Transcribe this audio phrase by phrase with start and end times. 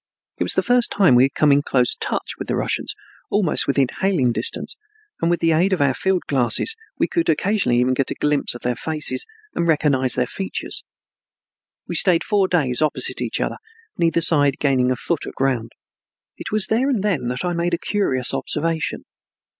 [0.39, 2.95] It was the first time we had come in close touch with the Russians,
[3.29, 4.75] almost within hailing distance,
[5.21, 8.55] and with the aid of our field glasses we could occasionally even get a glimpse
[8.55, 10.83] of their faces and recognize their features.
[11.87, 13.57] We stayed four days opposite each other,
[13.95, 15.71] neither side gaining a foot of ground.
[16.35, 19.03] It was there and then that I made a curious observation.